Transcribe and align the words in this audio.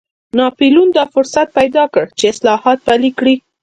ناپلیون 0.37 0.89
دا 0.97 1.03
فرصت 1.13 1.47
پیدا 1.57 1.83
کړ 1.93 2.05
چې 2.17 2.25
اصلاحات 2.33 2.77
پلي 2.87 3.11
کړي. 3.19 3.35